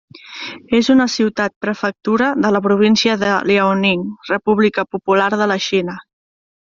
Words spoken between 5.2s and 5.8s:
de la